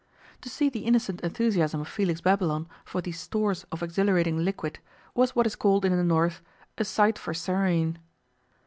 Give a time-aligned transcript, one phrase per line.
[0.41, 4.79] To see the innocent enthusiasm of Felix Babylon for these stores of exhilarating liquid
[5.13, 6.41] was what is called in the North
[6.79, 7.99] 'a sight for sair een'.